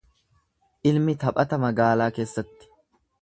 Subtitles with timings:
[0.91, 2.71] Ilmi taphata magaalaa keessatti.